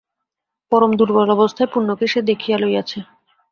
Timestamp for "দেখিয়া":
2.29-2.57